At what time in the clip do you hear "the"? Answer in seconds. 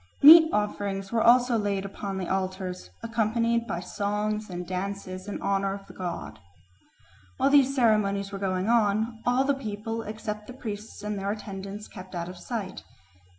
2.17-2.27, 5.85-5.93, 9.43-9.53, 10.47-10.53